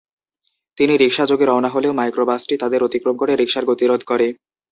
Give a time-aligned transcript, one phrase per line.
[0.77, 4.27] তিনি রিকশাযোগে রওনা হলে মাইক্রোবাসটি তাঁদের অতিক্রম করে রিকশার গতিরোধ করে।